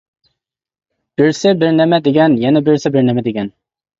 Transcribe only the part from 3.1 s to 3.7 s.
دېگەن.